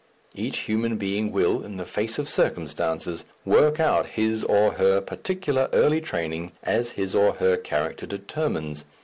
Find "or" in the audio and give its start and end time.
4.43-4.71, 7.13-7.33